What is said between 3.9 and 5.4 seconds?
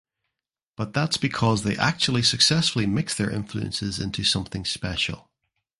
into something special.